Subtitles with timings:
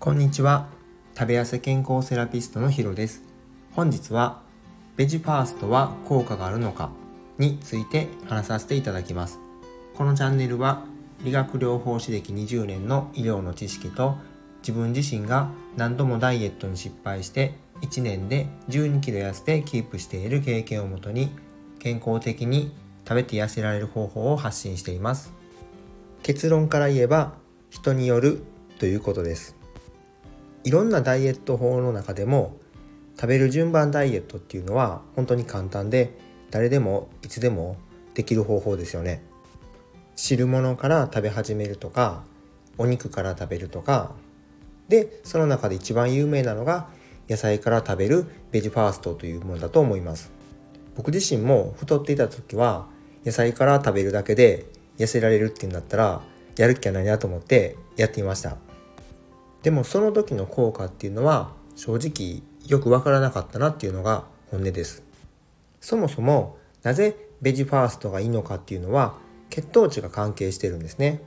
[0.00, 0.66] こんにちは。
[1.14, 3.22] 食べ痩せ健康セラピストのヒロです。
[3.72, 4.40] 本日は
[4.96, 6.88] ベジファーストは効果があるのか
[7.36, 9.38] について話させていただきます。
[9.94, 10.84] このチャンネルは
[11.22, 14.16] 理学療法士歴20年の医療の知識と
[14.62, 21.28] 自分自身が何度もダイエットに失敗して1年で12キロ痩せてキープしている経験をもとに
[21.78, 22.74] 健康的に
[23.06, 25.34] 食べて痩せられる方法を発信しています。
[26.22, 27.34] 結論から言えば
[27.68, 28.42] 人による
[28.78, 29.59] ということです。
[30.64, 32.56] いろんなダイエット法の中でも
[33.16, 36.16] 食べる順番ダイエットっていうのは本当に簡単で
[36.50, 37.76] 誰でもいつでも
[38.14, 39.22] できる方法ですよね。
[40.16, 42.24] 汁物から食べ始めるとか
[42.76, 44.12] お肉から食べるとか
[44.88, 46.88] でその中で一番有名なのが
[47.28, 50.30] 野菜から食べるベジファーストというものだと思います。
[50.96, 52.88] 僕自身も太っていた時は
[53.24, 54.66] 野菜から食べるだけで
[54.98, 56.22] 痩せられるっていうんだったら
[56.56, 58.56] やる気はないなと思ってやってみました。
[59.62, 65.02] でもその時の効果っていうのは正直よくわからなかったなっていうのが本音です。
[65.80, 69.14] そもそもなぜベジファーストがいいのかっていうのは
[69.48, 71.22] 血糖値が関係してるんですね。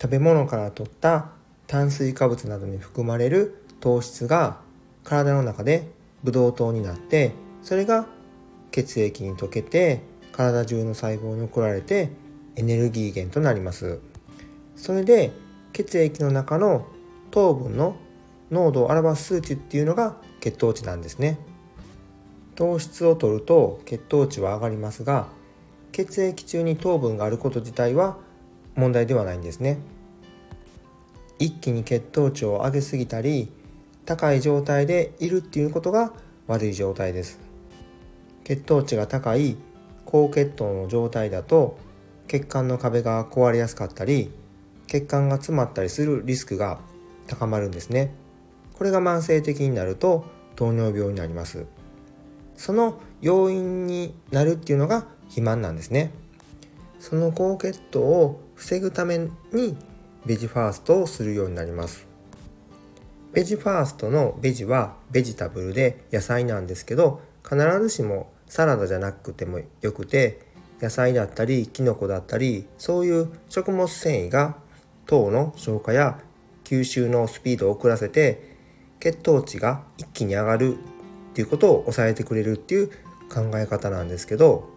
[0.00, 1.30] 食べ物から取った
[1.66, 4.60] 炭水化物などに含まれる糖質が
[5.04, 5.90] 体の中で
[6.22, 8.06] ブドウ糖になってそれが
[8.70, 12.10] 血液に溶けて体中の細胞に送られて
[12.56, 14.00] エネルギー源となります。
[14.76, 15.32] それで
[15.72, 16.86] 血液の中の
[17.36, 17.96] 糖分の
[18.50, 21.38] 濃度を表す数値っていうのが血糖値なんですね。
[22.54, 25.26] 糖質を取ると血糖値は上がりますが
[25.92, 28.16] 血液中に糖分があること自体は
[28.74, 29.76] 問題ではないんですね。
[31.38, 33.52] 一気に血糖値を上げすぎたり
[34.06, 36.14] 高い状態でいるっていうことが
[36.46, 37.38] 悪い状態です。
[38.44, 39.58] 血糖値が高い
[40.06, 41.76] 高血糖の状態だと
[42.28, 44.30] 血管の壁が壊れやすかったり
[44.86, 46.78] 血管が詰まったりするリスクが
[47.26, 48.12] 高まるんですね。
[48.74, 51.66] これが慢性的になると糖尿病になります。
[52.56, 56.12] その要因になるっていうのが肥満なんですね。
[56.98, 59.18] その高血糖を防ぐため
[59.52, 59.76] に
[60.24, 62.06] ベジファーストをするようになります。
[63.32, 70.40] ベジファーストのベジはベジタブルで野菜なんですけど必ずしもサラダじゃなくてもよくて
[70.80, 74.56] 野菜だったりキノコだったりそういう食物繊維が
[75.04, 76.18] 糖の消化や
[76.66, 78.56] 吸収のスピードを遅らせて
[78.98, 80.78] 血糖値が一気に上がるっ
[81.32, 82.88] ていうことを抑えてくれるっていう
[83.32, 84.68] 考え方なんですけど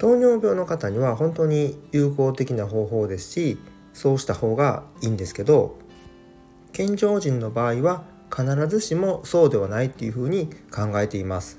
[0.00, 3.58] 糖尿病の方には本当に有効的な方法ですし
[3.92, 5.78] そうした方がいいんですけど
[6.72, 8.02] 健常人の場合は
[8.34, 11.58] 必ずしもそうではないっていうふうに考えています。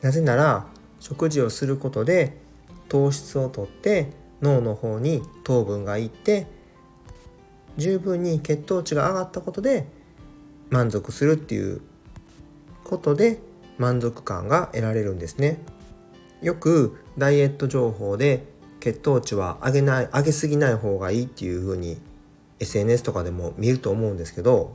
[0.00, 0.66] なぜなら
[0.98, 2.38] 食事をすることで
[2.88, 6.46] 糖質をとって脳の方に糖分がいって
[7.76, 9.86] 十分に血糖値が上がったことで
[10.70, 11.80] 満足するっていう
[12.84, 13.40] ことで
[13.78, 15.58] 満足感が得られるんですね。
[16.42, 18.46] よくダイエット情報で
[18.80, 21.98] 血糖値は上げない上げすぎない方がいいっていう風に
[22.60, 24.72] SNS とかでも見ると思うんですけど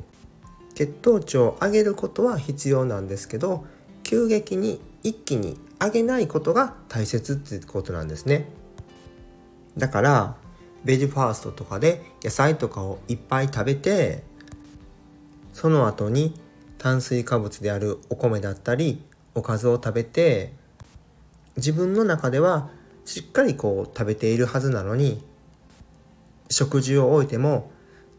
[0.76, 3.66] 血糖値を上げることは必要なんですけど
[4.04, 8.48] 急激に一気に上げないことが大切ってことなんですね。
[9.78, 10.36] だから
[10.86, 14.24] ベジファーストとかで野菜とかをいっぱい食べて
[15.52, 16.40] その後に
[16.78, 19.04] 炭水化物であるお米だったり
[19.34, 20.54] おかずを食べて
[21.58, 22.70] 自分の中では
[23.04, 25.24] しっかりこう食べているはずなのに
[26.50, 27.72] 食事を終えても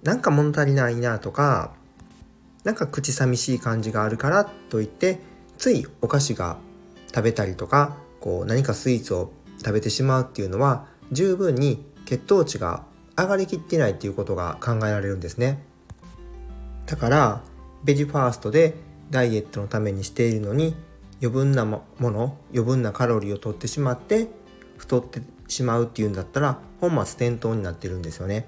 [0.03, 1.75] なんか物足りないなとか
[2.65, 5.21] なんか口寂しい感じがあるからといって
[5.56, 6.59] ついお菓子が
[7.09, 12.84] 食べたりとかこう何かスイーツを食べてしまうっていうのは十分に血糖値が
[13.19, 15.62] 上がりきってないっていうことが考えられるんですね。
[16.87, 17.43] だから
[17.84, 18.75] ベジファーストで
[19.11, 20.75] ダイエットのためにしているのに
[21.21, 24.28] 余分なもの余分なカロリーを取ってしまって
[24.77, 28.47] 太ってしまうっていうんだったら本末転倒になってるんですよね。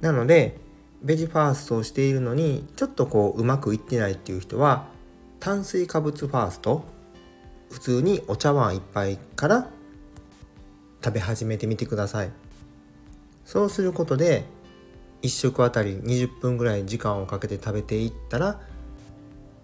[0.00, 0.58] なので
[1.02, 4.86] ベジファーストをしているのにちょっとこううまくいってないっていう人は
[5.40, 6.84] 炭水化物ファースト
[7.70, 9.68] 普通にお茶碗一杯から
[11.04, 12.30] 食べ始めてみてください。
[13.44, 14.44] そうすることで
[15.20, 18.58] 1食あたり20分ぐらい時間をかけて食べていったら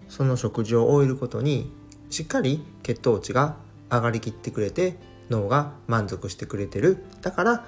[0.07, 1.71] その食事を終えることに
[2.11, 3.55] しっかり血糖値が
[3.89, 4.97] 上がりきってくれて
[5.31, 7.03] 脳が満足してくれてる。
[7.21, 7.65] だから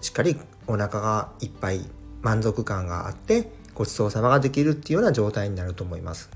[0.00, 1.80] しっかりお腹がいっぱい
[2.22, 6.30] 満足感があってごちそうさまができるっていうような状態になると思います。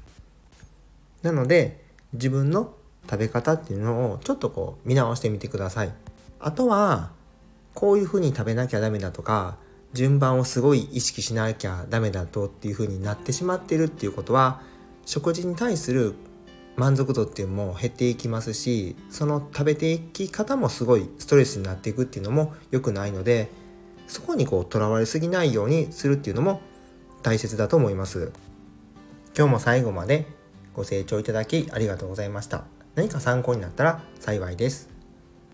[1.23, 2.75] なので自分の
[3.09, 5.93] 食べ方っていうのをちょっとこう見直してみてください。
[6.41, 7.11] あとは
[7.75, 9.57] こういうふうに食べなきゃダメだとか
[9.93, 14.63] 順番をすごい意識しなきゃダメだとっていう風になってしまってるっていうことは
[15.05, 16.15] 食事に対する
[16.77, 23.51] 満足度っていうのも減っていきますしその食べていき方もすごいストレスになっていくっていうのも良くないので
[24.07, 26.61] そこにこうとらわれすぎないようにするっていうのも
[27.23, 28.33] 大切だと思います。
[29.37, 30.27] 今日も最後まで
[30.75, 32.65] ご清聴いただきありがとうございました。
[32.95, 35.00] 何か参考になったら幸いです。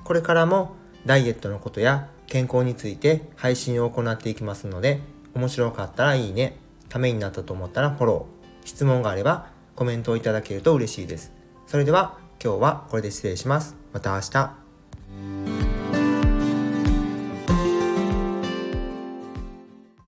[0.06, 5.00] これからもダイエットのことや健康について配信を行っていきますので
[5.34, 6.58] 面白かったらいいね
[6.88, 8.66] ためになったと思ったらフォロー。
[8.66, 11.32] 質問があればコメントをいただけると嬉しいです。
[11.66, 13.74] それでは今日はこれで失礼します。
[13.92, 14.65] また明日。